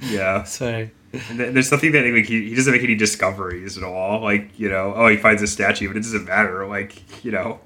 Yeah, 0.00 0.44
so, 0.44 0.88
and 1.12 1.38
th- 1.38 1.54
there's 1.54 1.68
something 1.68 1.90
that 1.92 2.04
like 2.04 2.26
he, 2.26 2.50
he 2.50 2.54
doesn't 2.54 2.72
make 2.72 2.82
any 2.82 2.94
discoveries 2.94 3.78
at 3.78 3.84
all. 3.84 4.20
Like 4.20 4.58
you 4.58 4.68
know, 4.68 4.92
oh, 4.94 5.08
he 5.08 5.16
finds 5.16 5.40
a 5.40 5.46
statue, 5.46 5.88
but 5.88 5.96
it 5.96 6.00
doesn't 6.00 6.26
matter. 6.26 6.66
Like 6.66 7.24
you 7.24 7.30
know. 7.30 7.60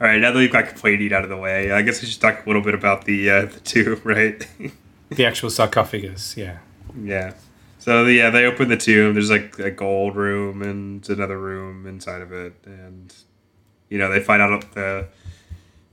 All 0.00 0.06
right, 0.06 0.18
now 0.18 0.32
that 0.32 0.38
we've 0.38 0.50
got 0.50 0.66
complaining 0.66 1.12
out 1.12 1.24
of 1.24 1.28
the 1.28 1.36
way, 1.36 1.72
I 1.72 1.82
guess 1.82 2.00
we 2.00 2.08
should 2.08 2.22
talk 2.22 2.46
a 2.46 2.48
little 2.48 2.62
bit 2.62 2.72
about 2.72 3.04
the 3.04 3.28
uh, 3.28 3.40
the 3.46 3.60
tomb, 3.60 4.00
right? 4.04 4.46
the 5.10 5.26
actual 5.26 5.50
sarcophagus, 5.50 6.36
yeah. 6.38 6.58
Yeah. 6.98 7.34
So 7.78 8.06
yeah, 8.06 8.30
they 8.30 8.46
open 8.46 8.68
the 8.68 8.78
tomb. 8.78 9.12
There's 9.12 9.30
like 9.30 9.58
a 9.58 9.70
gold 9.70 10.16
room 10.16 10.62
and 10.62 11.06
another 11.08 11.38
room 11.38 11.86
inside 11.86 12.22
of 12.22 12.32
it, 12.32 12.54
and 12.64 13.14
you 13.90 13.98
know 13.98 14.10
they 14.10 14.20
find 14.20 14.40
out 14.40 14.72
the 14.72 15.08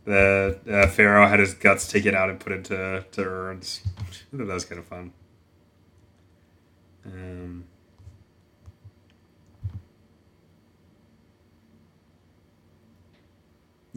the 0.05 0.57
uh, 0.69 0.87
pharaoh 0.87 1.27
had 1.27 1.39
his 1.39 1.53
guts 1.53 1.85
taken 1.91 2.15
out 2.15 2.29
and 2.29 2.39
put 2.39 2.53
into 2.53 3.03
to 3.11 3.21
urns. 3.21 3.81
I 3.97 4.01
thought 4.01 4.21
that 4.47 4.53
was 4.53 4.63
kind 4.63 4.79
of 4.79 4.85
fun. 4.85 5.11
Um, 7.05 7.65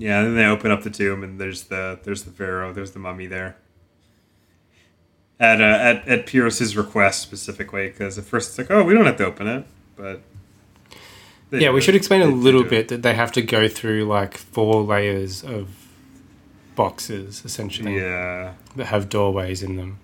yeah, 0.01 0.19
and 0.19 0.29
then 0.29 0.35
they 0.37 0.45
open 0.47 0.71
up 0.71 0.83
the 0.83 0.91
tomb, 0.91 1.23
and 1.23 1.39
there's 1.41 1.65
the 1.65 1.99
there's 2.05 2.23
the 2.25 2.31
pharaoh, 2.31 2.73
there's 2.73 2.93
the 2.93 2.99
mummy 2.99 3.27
there 3.27 3.57
at 5.39 5.61
uh, 5.61 5.65
at 5.65 6.07
at 6.09 6.27
Pierce's 6.27 6.77
request 6.77 7.21
specifically 7.23 7.89
because 7.89 8.19
at 8.19 8.25
first 8.25 8.51
it's 8.51 8.59
like 8.59 8.71
oh 8.71 8.83
we 8.85 8.93
don't 8.95 9.07
have 9.07 9.17
to 9.17 9.25
open 9.27 9.47
it 9.47 9.65
but 9.97 10.21
they 11.51 11.61
Yeah, 11.61 11.71
we 11.73 11.81
should 11.81 11.95
explain 11.95 12.21
a 12.23 12.27
They- 12.27 12.31
they 12.33 12.37
little 12.37 12.61
do 12.63 12.67
it. 12.67 12.71
bit 12.71 12.89
that 12.89 13.03
they 13.03 13.15
have 13.15 13.33
to 13.33 13.43
go 13.43 13.67
through 13.69 14.05
like 14.05 14.37
four 14.37 14.83
layers 14.83 15.43
of 15.43 15.69
boxes, 16.77 17.43
essentially, 17.45 17.97
yeah 17.97 18.53
that 18.77 18.87
have 18.87 19.09
doorways 19.09 19.63
in 19.63 19.77
them. 19.77 19.99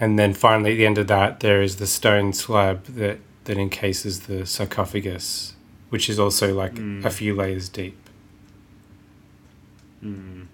And 0.00 0.18
then 0.18 0.34
finally, 0.34 0.72
at 0.72 0.76
the 0.76 0.84
end 0.86 0.98
of 0.98 1.06
that, 1.06 1.40
there 1.40 1.62
is 1.62 1.76
the 1.76 1.86
stone 1.86 2.32
slab 2.34 2.84
that, 2.84 3.18
that 3.44 3.56
encases 3.56 4.20
the 4.26 4.44
sarcophagus, 4.44 5.54
which 5.88 6.10
is 6.10 6.18
also 6.18 6.52
like 6.54 6.74
Mm. 6.74 7.04
a 7.04 7.10
few 7.10 7.34
layers 7.34 7.68
deep. 7.70 7.96
Mm. 10.04 10.46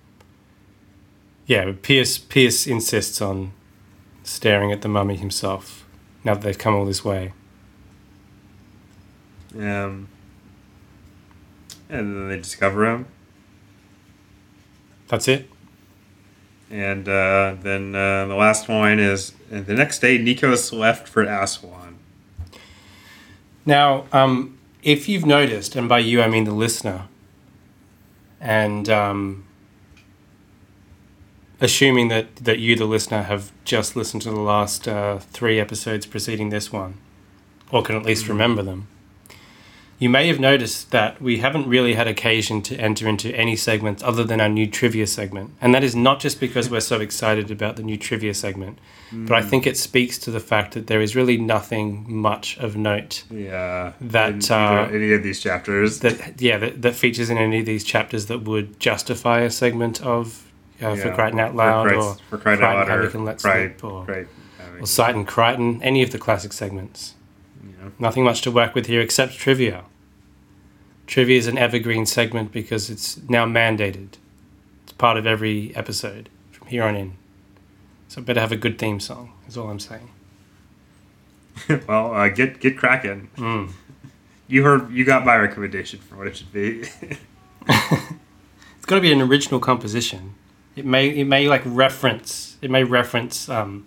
Yeah, 1.47 1.67
but 1.67 1.83
Pierce 1.83 2.19
Pierce 2.19 2.67
insists 2.67 3.21
on 3.21 3.53
staring 4.23 4.73
at 4.73 4.83
the 4.83 4.89
mummy 4.89 5.17
himself. 5.17 5.85
Now 6.25 6.35
that 6.35 6.43
they've 6.43 6.59
come 6.59 6.75
all 6.75 6.85
this 6.85 7.05
way, 7.05 7.33
um 9.57 10.09
and 11.91 12.17
then 12.17 12.29
they 12.29 12.37
discover 12.37 12.87
him 12.87 13.07
that's 15.09 15.29
it. 15.29 15.47
and 16.71 17.07
uh, 17.07 17.55
then 17.61 17.95
uh, 17.95 18.25
the 18.27 18.35
last 18.35 18.67
one 18.69 18.99
is 18.99 19.33
the 19.51 19.75
next 19.75 19.99
day 19.99 20.19
Nikos 20.19 20.73
left 20.73 21.07
for 21.07 21.23
Aswan 21.23 21.99
Now, 23.67 24.07
um, 24.11 24.59
if 24.83 25.07
you've 25.09 25.27
noticed, 25.27 25.77
and 25.77 25.87
by 25.89 25.99
you 25.99 26.23
I 26.23 26.29
mean 26.29 26.45
the 26.45 26.53
listener, 26.55 27.09
and 28.43 28.89
um, 28.89 29.45
assuming 31.61 32.09
that, 32.09 32.35
that 32.37 32.59
you, 32.59 32.75
the 32.75 32.85
listener, 32.85 33.23
have 33.23 33.53
just 33.65 33.95
listened 33.95 34.23
to 34.23 34.31
the 34.31 34.41
last 34.41 34.89
uh, 34.89 35.19
three 35.19 35.61
episodes 35.61 36.05
preceding 36.07 36.51
this 36.51 36.73
one, 36.73 36.95
or 37.71 37.83
can 37.83 37.95
at 37.95 38.03
least 38.03 38.29
remember 38.29 38.63
them, 38.63 38.89
you 40.03 40.09
may 40.09 40.27
have 40.27 40.41
noticed 40.41 40.91
that 40.91 41.23
we 41.23 41.39
haven't 41.39 41.69
really 41.69 41.95
had 41.95 42.09
occasion 42.09 42.61
to 42.61 42.75
enter 42.77 43.07
into 43.07 43.33
any 43.37 43.55
segments 43.55 44.03
other 44.03 44.25
than 44.25 44.41
our 44.41 44.49
new 44.49 44.67
trivia 44.67 45.07
segment. 45.07 45.51
And 45.61 45.73
that 45.77 45.85
is 45.85 45.95
not 45.95 46.19
just 46.19 46.41
because 46.41 46.69
we're 46.69 46.81
so 46.81 46.99
excited 47.01 47.53
about 47.53 47.77
the 47.77 47.85
new 47.85 47.97
trivia 47.97 48.35
segment, 48.35 48.81
but 49.13 49.35
I 49.37 49.43
think 49.43 49.65
it 49.65 49.77
speaks 49.77 50.19
to 50.19 50.33
the 50.33 50.41
fact 50.41 50.75
that 50.75 50.89
there 50.89 51.01
is 51.01 51.15
really 51.15 51.37
nothing 51.37 52.05
much 52.09 52.59
of 52.59 52.77
note 52.77 53.23
yeah 53.31 53.93
That, 54.01 54.51
in 54.51 54.51
uh, 54.51 54.91
any 54.93 55.13
of 55.13 55.23
these 55.23 55.39
chapters 55.39 56.01
that 56.01 56.41
yeah 56.41 56.57
that, 56.59 56.83
that 56.83 56.95
features 56.95 57.31
in 57.31 57.39
any 57.39 57.61
of 57.61 57.67
these 57.67 57.85
chapters 57.85 58.27
that 58.27 58.41
would 58.43 58.81
justify 58.81 59.41
a 59.43 59.51
segment 59.51 60.03
of 60.03 60.51
uh, 60.81 60.97
for 60.97 61.09
Yeah. 61.09 61.15
Crichton 61.15 61.39
Out 61.41 61.55
Loud 61.55 61.89
for, 61.89 61.95
or 61.95 62.15
for 62.31 62.39
crying 62.39 62.59
Crichton 62.59 62.65
out 62.65 62.89
loud 62.89 63.15
or 63.15 63.19
Let's 63.21 63.45
Cry- 63.45 63.67
Sleep 63.69 63.85
or, 63.85 64.05
Havoc, 64.07 64.83
or 64.83 64.87
Sight 64.87 65.15
and 65.15 65.29
Crichton, 65.29 65.81
any 65.83 66.03
of 66.03 66.11
the 66.11 66.19
classic 66.19 66.53
segments. 66.53 67.15
Nothing 67.99 68.25
much 68.25 68.41
to 68.43 68.51
work 68.51 68.75
with 68.75 68.87
here 68.87 69.01
except 69.01 69.35
trivia. 69.39 69.85
Trivia 71.13 71.37
is 71.37 71.47
an 71.47 71.59
evergreen 71.59 72.07
segment 72.07 72.53
because 72.53 72.89
it's 72.89 73.21
now 73.29 73.45
mandated. 73.45 74.15
It's 74.85 74.93
part 74.93 75.19
of 75.19 75.27
every 75.27 75.77
episode 75.77 76.31
from 76.53 76.69
here 76.69 76.85
on 76.85 76.97
in. 76.97 77.13
So 78.09 78.23
better 78.23 78.41
have 78.41 78.51
a 78.51 78.57
good 78.57 78.79
theme 78.79 78.99
song, 78.99 79.35
is 79.47 79.59
all 79.59 79.69
I'm 79.69 79.79
saying. 79.79 80.09
well 81.87 82.15
uh, 82.15 82.29
get 82.31 82.61
get 82.61 82.79
cracking 82.79 83.29
Mm. 83.37 83.73
you 84.49 84.63
heard 84.63 84.91
you 84.91 85.05
got 85.05 85.27
my 85.27 85.37
recommendation 85.37 86.01
for 86.01 86.17
what 86.17 86.29
it 86.29 86.35
should 86.35 86.51
be 86.51 86.81
It's 87.69 88.87
got 88.87 88.95
to 88.95 89.03
be 89.03 89.13
an 89.13 89.21
original 89.21 89.61
composition. 89.61 90.33
It 90.77 90.87
may 90.87 91.09
it 91.11 91.27
may 91.27 91.47
like 91.47 91.61
reference 91.67 92.57
it 92.63 92.71
may 92.71 92.85
reference 92.85 93.51
um, 93.51 93.85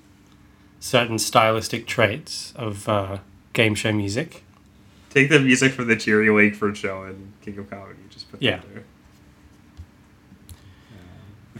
certain 0.80 1.18
stylistic 1.18 1.88
traits 1.88 2.54
of 2.56 2.88
uh, 2.88 3.18
game 3.54 3.74
show 3.74 3.92
music. 3.92 4.44
Take 5.16 5.30
the 5.30 5.40
music 5.40 5.72
from 5.72 5.88
the 5.88 5.96
Cheery 5.96 6.28
Wakeford 6.28 6.76
show 6.76 7.04
and 7.04 7.32
King 7.42 7.58
of 7.58 7.70
Comedy. 7.70 7.98
Just 8.10 8.30
put 8.30 8.42
Yeah. 8.42 8.58
that 8.58 8.74
there. 8.74 8.84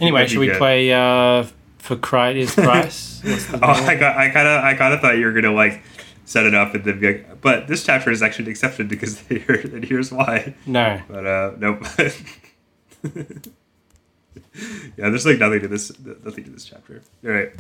Anyway, 0.02 0.28
should 0.28 0.40
we 0.40 0.48
good. 0.48 0.58
play 0.58 0.92
uh, 0.92 1.46
for 1.78 1.96
Cried 1.96 2.36
is 2.36 2.54
Price? 2.54 3.22
What's 3.24 3.50
Oh, 3.54 3.60
I 3.62 3.96
got, 3.96 4.18
I 4.18 4.30
kind 4.30 4.46
of, 4.48 4.62
I 4.64 4.74
kind 4.76 4.94
of 4.94 5.00
thought 5.00 5.18
you 5.18 5.26
were 5.26 5.32
gonna 5.32 5.54
like 5.54 5.82
set 6.26 6.46
it 6.46 6.54
up 6.54 6.76
and 6.76 6.84
then 6.84 7.00
be 7.00 7.14
like, 7.14 7.40
but 7.40 7.68
this 7.70 7.86
chapter 7.86 8.12
is 8.12 8.22
actually 8.22 8.46
an 8.46 8.52
exception 8.52 8.90
because 8.90 9.20
here, 9.20 9.62
and 9.64 9.86
here's 9.86 10.12
why. 10.12 10.54
no. 10.66 11.02
But 11.08 11.26
uh, 11.26 11.52
nope. 11.58 11.82
yeah, 14.98 15.10
there's 15.10 15.26
like 15.26 15.40
nothing 15.40 15.62
to 15.62 15.70
this, 15.70 15.94
nothing 16.26 16.44
to 16.44 16.50
this 16.50 16.66
chapter. 16.66 17.02
All 17.24 17.32
right. 17.32 17.54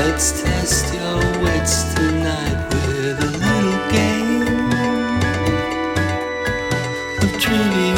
Let's 0.00 0.42
test 0.42 0.94
your 0.94 1.18
wits 1.42 1.92
tonight 1.94 2.58
with 2.70 3.18
a 3.20 3.30
little 3.44 3.78
game 3.90 4.42
of 7.18 7.30
trivia. 7.42 7.96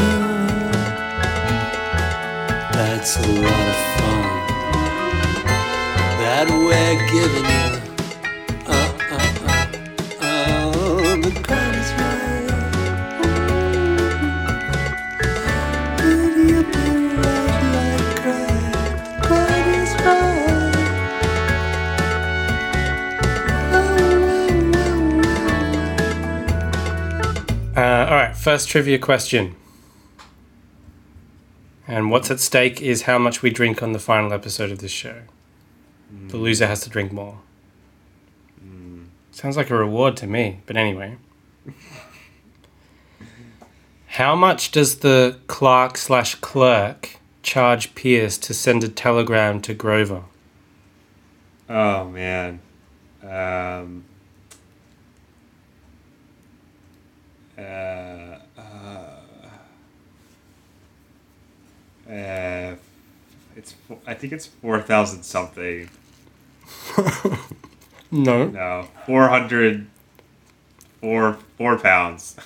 That's 2.73 3.17
a 3.19 3.29
lot 3.45 3.67
of 3.73 3.79
fun 3.97 4.23
that 6.21 6.47
we're 6.49 6.99
giving 7.13 7.45
you. 7.45 7.80
First 28.41 28.71
trivia 28.71 28.99
question. 28.99 29.55
And 31.87 32.11
what's 32.11 32.31
at 32.31 32.41
stake 32.41 32.81
is 32.81 33.03
how 33.03 33.19
much 33.19 33.43
we 33.43 33.51
drink 33.51 33.83
on 33.83 33.93
the 33.93 33.99
final 33.99 34.33
episode 34.33 34.71
of 34.71 34.79
this 34.79 34.91
show. 34.91 35.23
The 36.29 36.39
loser 36.39 36.67
has 36.67 36.81
to 36.81 36.91
drink 36.91 37.13
more. 37.13 37.39
Sounds 39.31 39.57
like 39.57 39.71
a 39.71 39.77
reward 39.77 40.17
to 40.19 40.27
me, 40.27 40.61
but 40.67 40.77
anyway. 40.77 41.17
how 44.07 44.35
much 44.35 44.71
does 44.71 44.97
the 45.01 45.39
clerk 45.47 45.97
slash 45.97 46.35
clerk 46.37 47.17
charge 47.43 47.95
Pierce 47.95 48.39
to 48.39 48.55
send 48.55 48.83
a 48.85 48.89
telegram 48.89 49.61
to 49.63 49.75
Grover? 49.75 50.25
Oh 51.69 52.09
man. 52.09 52.61
Um, 53.23 54.05
uh, 57.61 58.30
uh, 62.11 62.77
it's 63.57 63.75
I 64.07 64.15
think 64.15 64.33
it's 64.33 64.47
four 64.47 64.81
thousand 64.83 65.23
something. 65.23 65.89
No. 68.13 68.49
No, 68.49 68.89
four 69.07 69.29
hundred. 69.29 69.87
Four 71.01 71.39
four 71.57 71.79
pounds. 71.79 72.37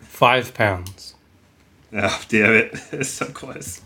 Five 0.00 0.54
pounds. 0.54 1.14
Oh 1.92 2.20
damn 2.28 2.52
it! 2.52 2.74
It's 2.92 3.08
so 3.08 3.26
close. 3.26 3.80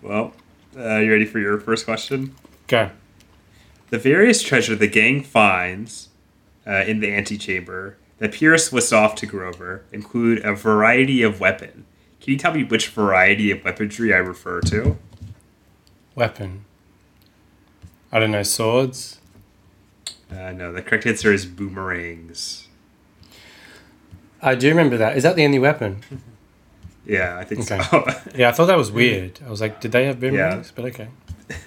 well, 0.00 0.32
uh, 0.78 0.98
you 0.98 1.10
ready 1.10 1.24
for 1.26 1.40
your 1.40 1.58
first 1.58 1.84
question? 1.84 2.34
Go. 2.68 2.90
The 3.90 3.98
various 3.98 4.40
treasure 4.40 4.76
the 4.76 4.86
gang 4.86 5.22
finds 5.24 6.08
uh, 6.66 6.84
in 6.86 7.00
the 7.00 7.12
antechamber 7.12 7.96
that 8.18 8.32
Pierce 8.32 8.72
was 8.72 8.92
off 8.92 9.14
to 9.16 9.26
Grover 9.26 9.84
include 9.92 10.44
a 10.44 10.54
variety 10.54 11.22
of 11.22 11.40
weapon. 11.40 11.84
Can 12.20 12.32
you 12.32 12.38
tell 12.38 12.52
me 12.54 12.64
which 12.64 12.88
variety 12.88 13.50
of 13.50 13.62
weaponry 13.64 14.12
I 14.12 14.18
refer 14.18 14.60
to? 14.62 14.96
Weapon. 16.14 16.64
I 18.10 18.18
don't 18.18 18.30
know, 18.30 18.42
swords? 18.42 19.20
Uh, 20.30 20.52
no, 20.52 20.72
the 20.72 20.82
correct 20.82 21.06
answer 21.06 21.32
is 21.32 21.44
boomerangs. 21.46 22.68
I 24.42 24.54
do 24.54 24.68
remember 24.68 24.96
that. 24.96 25.16
Is 25.16 25.22
that 25.22 25.36
the 25.36 25.44
only 25.44 25.58
weapon? 25.58 26.00
Yeah, 27.08 27.38
I 27.38 27.44
think 27.44 27.60
Okay. 27.70 27.80
so. 27.84 28.04
Yeah, 28.34 28.48
I 28.48 28.52
thought 28.52 28.66
that 28.66 28.76
was 28.76 28.90
weird. 28.90 29.38
I 29.46 29.48
was 29.48 29.60
like, 29.60 29.80
did 29.80 29.92
they 29.92 30.06
have 30.06 30.18
boomerangs? 30.18 30.72
But 30.74 30.86
okay. 30.86 31.06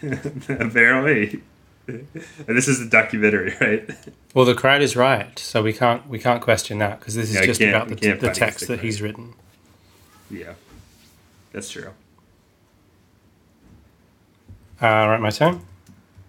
Apparently. 0.49 1.41
And 1.89 2.57
this 2.57 2.67
is 2.67 2.79
a 2.81 2.89
documentary, 2.89 3.55
right? 3.61 3.89
Well, 4.33 4.45
the 4.45 4.53
crowd 4.55 4.81
is 4.81 4.95
right, 4.95 5.37
so 5.39 5.61
we 5.63 5.73
can't 5.73 6.07
we 6.07 6.19
can't 6.19 6.41
question 6.41 6.77
that 6.79 6.99
because 6.99 7.15
this 7.15 7.29
is 7.29 7.35
Yeah, 7.35 7.45
just 7.45 7.61
about 7.61 7.87
the, 7.87 7.95
can't 7.95 8.19
the 8.19 8.31
text 8.31 8.67
that 8.67 8.81
he's 8.81 9.01
written. 9.01 9.33
Yeah, 10.29 10.53
that's 11.51 11.69
true. 11.69 11.89
Uh, 14.81 14.85
right, 15.09 15.19
my 15.19 15.29
turn. 15.29 15.61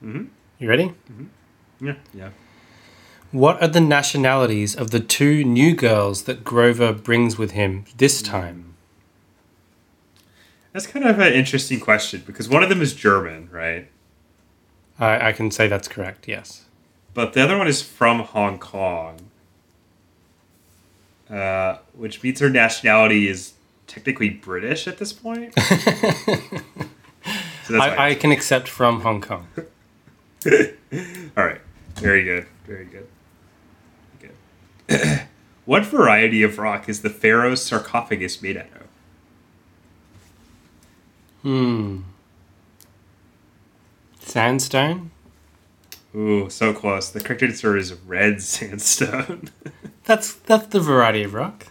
Mhm. 0.03 0.29
You 0.59 0.69
ready? 0.69 0.93
Yeah, 1.81 1.95
yeah. 2.15 2.31
What 3.33 3.63
are 3.63 3.69
the 3.69 3.81
nationalities 3.81 4.75
of 4.75 4.91
the 4.91 4.99
two 5.01 5.45
new 5.45 5.75
girls 5.75 6.25
that 6.25 6.43
Grover 6.43 6.93
brings 6.93 7.39
with 7.39 7.53
him 7.53 7.85
this 7.97 8.23
time? 8.23 8.75
That's 10.73 10.87
kind 10.87 11.05
of 11.05 11.19
an 11.19 11.33
interesting 11.33 11.81
question 11.81 12.23
because 12.27 12.49
one 12.49 12.63
of 12.63 12.69
them 12.69 12.83
is 12.83 12.93
German, 12.95 13.49
right? 13.53 13.89
I, 15.01 15.29
I 15.29 15.33
can 15.33 15.51
say 15.51 15.67
that's 15.67 15.89
correct. 15.89 16.29
Yes. 16.29 16.67
But 17.15 17.33
the 17.33 17.43
other 17.43 17.59
one 17.59 17.67
is 17.67 17.83
from 17.83 18.21
Hong 18.21 18.59
Kong, 18.59 19.19
uh, 21.29 21.79
which 21.95 22.23
means 22.23 22.39
her 22.41 22.51
nationality 22.51 23.27
is 23.27 23.55
technically 23.87 24.29
British 24.29 24.87
at 24.87 24.99
this 24.99 25.13
point. 25.13 25.55
so 25.59 25.65
I 27.77 28.11
I, 28.11 28.15
can 28.15 28.31
accept 28.31 28.69
from 28.69 29.01
Hong 29.01 29.21
Kong. 29.21 29.49
All 30.47 31.45
right. 31.45 31.61
Very 31.97 32.23
good. 32.23 32.47
Very 32.67 32.85
good. 32.85 33.09
Good. 34.21 35.23
what 35.65 35.85
variety 35.85 36.45
of 36.45 36.59
rock 36.59 36.89
is 36.89 37.03
the 37.03 37.11
pharaoh's 37.11 37.65
sarcophagus 37.65 38.41
made 38.41 38.57
out 38.57 38.67
of? 38.67 38.87
Hmm. 41.43 41.99
Sandstone. 44.31 45.11
Ooh, 46.15 46.49
so 46.51 46.73
close. 46.73 47.11
The 47.11 47.21
correct 47.21 47.43
answer 47.43 47.77
is 47.77 47.93
red 47.95 48.41
sandstone. 48.43 49.51
That's 50.05 50.35
that's 50.35 50.67
the 50.69 50.81
variety 50.81 51.23
of 51.23 51.35
rock. 51.35 51.67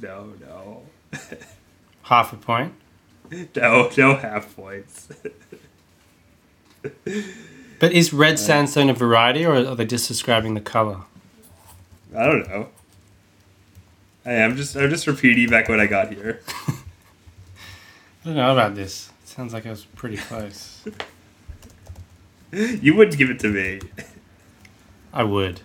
no, 0.00 0.32
no. 0.40 0.82
Half 2.02 2.32
a 2.32 2.36
point. 2.36 2.72
No, 3.54 3.90
no 3.96 4.16
half 4.16 4.56
points. 4.56 5.08
But 7.80 7.92
is 7.92 8.12
red 8.12 8.34
uh, 8.34 8.36
sandstone 8.38 8.90
a 8.90 8.94
variety, 8.94 9.44
or 9.44 9.54
are 9.54 9.74
they 9.74 9.84
just 9.84 10.08
describing 10.08 10.54
the 10.54 10.60
color? 10.60 11.02
I 12.16 12.26
don't 12.26 12.48
know. 12.48 12.68
Hey, 14.24 14.30
I 14.30 14.44
am 14.44 14.56
just 14.56 14.76
I'm 14.76 14.90
just 14.90 15.06
repeating 15.06 15.48
back 15.48 15.68
what 15.68 15.78
I 15.78 15.86
got 15.86 16.12
here. 16.12 16.40
I 16.66 16.74
don't 18.24 18.34
know 18.36 18.52
about 18.52 18.74
this. 18.74 19.10
It 19.22 19.28
sounds 19.28 19.52
like 19.52 19.66
I 19.66 19.70
was 19.70 19.84
pretty 19.84 20.16
close. 20.16 20.84
You 22.52 22.94
wouldn't 22.94 23.18
give 23.18 23.30
it 23.30 23.38
to 23.40 23.48
me. 23.48 23.80
I 25.12 25.22
would. 25.22 25.60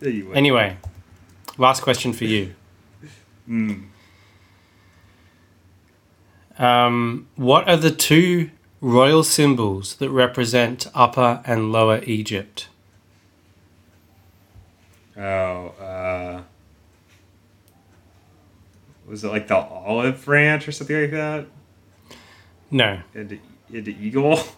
Yeah, 0.00 0.08
you 0.10 0.26
would. 0.28 0.36
Anyway, 0.36 0.76
last 1.56 1.82
question 1.82 2.12
for 2.12 2.24
you. 2.24 2.54
Mm. 3.48 3.84
Um, 6.58 7.28
what 7.36 7.66
are 7.66 7.78
the 7.78 7.90
two 7.90 8.50
royal 8.82 9.22
symbols 9.22 9.94
that 9.96 10.10
represent 10.10 10.86
Upper 10.94 11.40
and 11.46 11.72
Lower 11.72 12.02
Egypt? 12.04 12.68
Oh, 15.16 15.68
uh, 15.80 16.42
was 19.06 19.24
it 19.24 19.28
like 19.28 19.48
the 19.48 19.56
olive 19.56 20.22
branch 20.26 20.68
or 20.68 20.72
something 20.72 21.00
like 21.00 21.10
that? 21.12 21.46
No, 22.70 23.00
And 23.14 23.30
the, 23.30 23.40
and 23.72 23.84
the 23.86 23.96
eagle. 23.98 24.38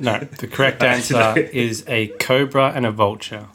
no. 0.00 0.18
The 0.18 0.46
correct 0.46 0.82
answer 0.94 1.38
is 1.38 1.84
a 1.88 2.08
cobra 2.18 2.72
and 2.74 2.86
a 2.86 2.90
vulture. 2.90 3.46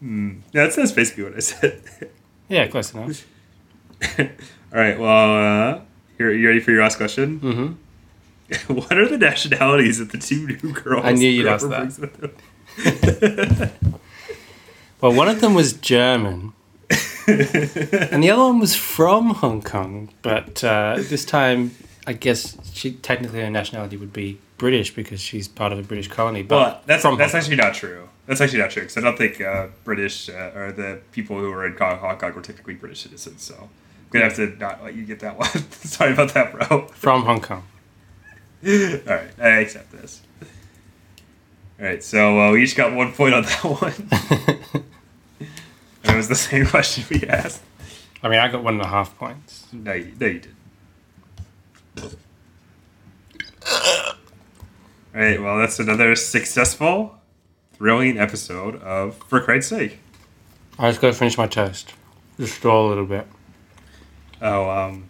Hmm. 0.00 0.40
Yeah, 0.52 0.64
that's, 0.64 0.76
that's 0.76 0.92
basically 0.92 1.24
what 1.24 1.36
I 1.36 1.40
said. 1.40 1.82
Yeah, 2.46 2.66
close 2.66 2.92
enough. 2.92 3.24
All 4.18 4.26
right. 4.70 5.00
Well, 5.00 5.76
uh, 5.76 5.80
you 6.18 6.28
you 6.28 6.46
ready 6.46 6.60
for 6.60 6.72
your 6.72 6.82
last 6.82 6.98
question? 6.98 7.38
hmm 7.38 7.72
what 8.68 8.92
are 8.98 9.08
the 9.08 9.16
nationalities 9.16 10.00
of 10.00 10.12
the 10.12 10.18
two 10.18 10.46
new 10.46 10.72
girls? 10.74 11.04
I 11.06 11.12
knew 11.12 11.30
you'd 11.30 11.46
ask 11.46 11.66
that. 11.68 11.78
brings 11.78 11.98
with 11.98 12.20
him? 12.20 13.94
Well, 15.00 15.14
one 15.14 15.28
of 15.28 15.40
them 15.40 15.54
was 15.54 15.72
German, 15.72 16.52
and 17.26 18.22
the 18.22 18.30
other 18.30 18.42
one 18.42 18.58
was 18.58 18.74
from 18.76 19.30
Hong 19.30 19.62
Kong. 19.62 20.10
But 20.22 20.62
uh, 20.62 20.96
this 20.98 21.24
time, 21.24 21.72
I 22.06 22.12
guess 22.12 22.56
she 22.72 22.92
technically 22.92 23.40
her 23.40 23.50
nationality 23.50 23.96
would 23.96 24.12
be 24.12 24.38
British 24.58 24.94
because 24.94 25.20
she's 25.20 25.48
part 25.48 25.72
of 25.72 25.78
a 25.78 25.82
British 25.82 26.08
colony. 26.08 26.42
But 26.42 26.56
Well, 26.56 26.70
that's 26.86 27.02
that's 27.02 27.02
Hong 27.04 27.20
actually 27.20 27.56
not 27.56 27.74
true. 27.74 28.08
That's 28.26 28.40
actually 28.40 28.60
not 28.60 28.70
true 28.70 28.82
because 28.82 28.96
I 28.96 29.00
don't 29.00 29.16
think 29.16 29.40
uh, 29.40 29.68
British 29.84 30.28
uh, 30.28 30.52
or 30.54 30.72
the 30.72 31.00
people 31.12 31.38
who 31.38 31.50
were 31.50 31.66
in 31.66 31.76
Hong 31.76 31.98
Hong 31.98 32.18
Kong 32.18 32.34
were 32.34 32.42
technically 32.42 32.74
British 32.74 33.02
citizens. 33.02 33.42
So 33.42 33.54
I'm 33.54 33.68
gonna 34.10 34.24
have 34.24 34.36
to 34.36 34.46
not 34.58 34.84
let 34.84 34.94
you 34.94 35.04
get 35.04 35.20
that 35.20 35.38
one. 35.38 35.48
Sorry 35.70 36.12
about 36.12 36.34
that, 36.34 36.52
bro. 36.52 36.86
From 36.88 37.24
Hong 37.24 37.40
Kong. 37.40 37.64
All 38.66 38.72
right, 38.72 39.30
I 39.38 39.48
accept 39.60 39.92
this. 39.92 40.22
All 41.80 41.86
right, 41.86 42.02
so 42.02 42.38
uh, 42.40 42.52
we 42.52 42.62
each 42.62 42.76
got 42.76 42.94
one 42.94 43.12
point 43.12 43.34
on 43.34 43.42
that 43.42 43.64
one. 43.64 44.78
and 46.02 46.12
it 46.12 46.16
was 46.16 46.28
the 46.28 46.34
same 46.34 46.66
question 46.66 47.04
we 47.10 47.26
asked. 47.26 47.62
I 48.22 48.28
mean, 48.28 48.38
I 48.38 48.48
got 48.48 48.62
one 48.62 48.74
and 48.74 48.82
a 48.82 48.86
half 48.86 49.18
points. 49.18 49.66
No, 49.72 49.92
you, 49.92 50.12
no, 50.18 50.26
you 50.26 50.38
didn't. 50.40 50.53
All 52.02 52.10
right, 55.14 55.40
well, 55.40 55.58
that's 55.58 55.78
another 55.78 56.14
successful, 56.16 57.18
thrilling 57.74 58.18
episode 58.18 58.82
of 58.82 59.16
For 59.28 59.40
Crichton's 59.40 59.66
Sake. 59.66 59.98
I 60.78 60.90
just 60.90 61.00
got 61.00 61.08
to 61.08 61.14
finish 61.14 61.38
my 61.38 61.46
toast. 61.46 61.94
Just 62.38 62.56
stall 62.56 62.86
a 62.86 62.88
little 62.88 63.06
bit. 63.06 63.26
Oh, 64.42 64.68
um, 64.68 65.08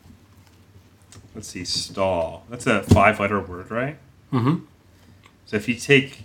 let's 1.35 1.49
see, 1.49 1.65
stall. 1.65 2.45
That's 2.51 2.67
a 2.67 2.83
five-letter 2.83 3.41
word, 3.41 3.71
right? 3.71 3.97
Mm-hmm. 4.33 4.65
So 5.47 5.57
if 5.57 5.69
you 5.69 5.75
take, 5.77 6.25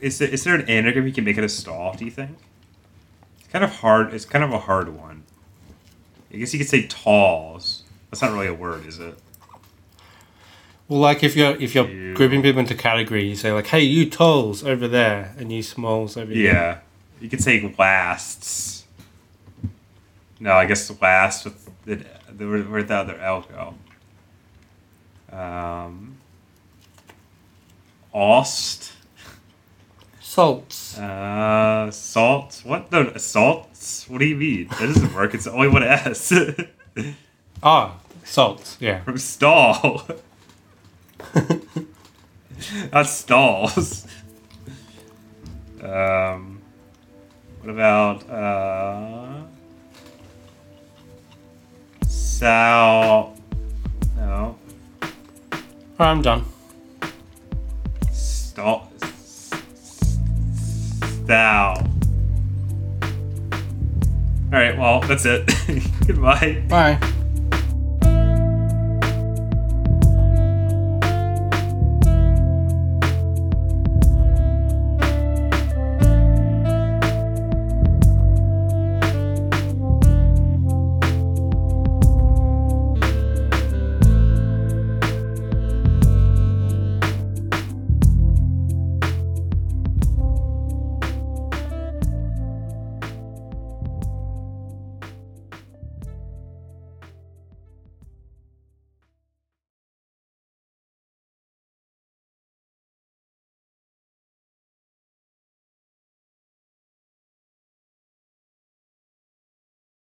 is 0.00 0.18
there, 0.18 0.28
is 0.28 0.42
there 0.42 0.56
an 0.56 0.68
anagram 0.68 1.06
you 1.06 1.12
can 1.12 1.24
make 1.24 1.38
it 1.38 1.44
a 1.44 1.48
stall? 1.48 1.94
Do 1.94 2.04
you 2.04 2.10
think? 2.10 2.36
It's 3.38 3.48
kind 3.48 3.64
of 3.64 3.76
hard. 3.76 4.12
It's 4.12 4.24
kind 4.24 4.44
of 4.44 4.52
a 4.52 4.58
hard 4.58 4.88
one. 4.88 5.22
I 6.32 6.36
guess 6.36 6.52
you 6.52 6.58
could 6.58 6.68
say 6.68 6.86
talls. 6.86 7.84
That's 8.10 8.22
not 8.22 8.32
really 8.32 8.48
a 8.48 8.54
word, 8.54 8.86
is 8.86 8.98
it? 8.98 9.18
Well, 10.88 11.00
like 11.00 11.22
if 11.22 11.36
you're 11.36 11.54
if 11.56 11.74
you're 11.74 11.88
You- 11.88 12.14
grouping 12.14 12.42
people 12.42 12.60
into 12.60 12.74
categories, 12.74 13.28
you 13.28 13.36
say 13.36 13.52
like, 13.52 13.66
"Hey, 13.66 13.82
you 13.82 14.08
talls 14.08 14.64
over 14.64 14.88
there," 14.88 15.34
and 15.38 15.52
you 15.52 15.62
smalls 15.62 16.16
over 16.16 16.32
here. 16.32 16.52
Yeah. 16.52 16.78
You 17.20 17.28
could 17.28 17.42
say 17.42 17.74
lasts. 17.78 18.84
No, 20.40 20.52
I 20.52 20.66
guess 20.66 20.90
last 21.00 21.44
with 21.44 21.68
the, 21.84 21.96
the 22.30 22.46
where'd 22.46 22.88
the 22.88 22.94
other 22.94 23.18
L 23.20 23.44
go? 25.30 25.36
Um, 25.36 26.16
Ost. 28.14 28.92
Salts. 30.20 30.96
Uh, 30.98 31.90
salts. 31.90 32.64
What 32.64 32.90
the 32.90 33.18
salts? 33.18 34.08
What 34.08 34.18
do 34.20 34.26
you 34.26 34.36
mean? 34.36 34.68
That 34.68 34.80
doesn't 34.86 35.12
work. 35.14 35.34
It's 35.34 35.46
only 35.46 35.68
one 35.68 35.82
S. 35.82 36.32
Ah, 37.62 37.98
salts. 38.24 38.76
Yeah. 38.80 39.02
From 39.02 39.18
stall. 39.18 40.06
Not 42.92 43.06
stalls. 43.06 44.06
Um, 45.82 46.60
what 47.60 47.70
about 47.70 48.28
uh, 48.28 49.42
Sal? 52.06 53.36
No, 54.16 54.58
I'm 55.98 56.22
done. 56.22 56.44
stall. 58.12 58.90
Sal. 61.26 61.88
All 64.50 64.58
right. 64.58 64.78
Well, 64.78 65.00
that's 65.00 65.26
it. 65.26 65.48
Goodbye. 66.06 66.64
Bye. 66.68 66.98